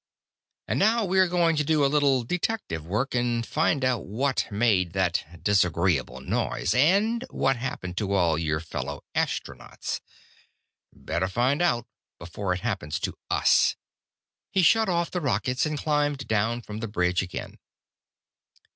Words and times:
"And 0.67 0.79
now 0.79 1.05
we're 1.05 1.27
going 1.27 1.55
to 1.57 1.63
do 1.63 1.85
a 1.85 1.85
little 1.85 2.23
detective 2.23 2.83
work, 2.83 3.13
and 3.13 3.45
find 3.45 3.85
out 3.85 4.03
what 4.03 4.47
made 4.49 4.93
that 4.93 5.41
disagreeable 5.43 6.21
noise. 6.21 6.73
And 6.73 7.23
what 7.29 7.57
happened 7.57 7.97
to 7.97 8.11
all 8.13 8.35
your 8.39 8.59
fellow 8.61 9.03
astronauts. 9.13 10.01
Better 10.91 11.27
find 11.27 11.61
out, 11.61 11.85
before 12.17 12.51
it 12.55 12.61
happens 12.61 12.99
to 13.01 13.15
us!" 13.29 13.75
He 14.49 14.63
shut 14.63 14.89
off 14.89 15.11
the 15.11 15.21
rockets, 15.21 15.67
and 15.67 15.77
climbed 15.77 16.27
down 16.27 16.63
from 16.63 16.79
the 16.79 16.87
bridge 16.87 17.21
again. 17.21 17.59